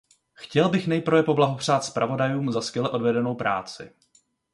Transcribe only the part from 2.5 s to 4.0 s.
za skvěle odvedenou práci.